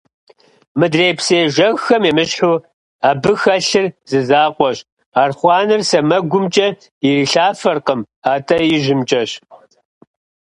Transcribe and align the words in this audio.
Мыдрей 0.79 1.13
псы 1.17 1.33
ежэххэм 1.45 2.03
емыщхьу 2.09 2.55
абы 3.09 3.31
хэлъыр 3.41 3.85
зы 4.09 4.19
закъуэщ– 4.27 4.77
архъуанэр 5.21 5.81
сэмэгумкӏэ 5.89 6.67
ирилъафэркъым, 7.07 7.99
атӏэ 8.33 8.57
ижьымкӏэщ! 8.75 9.31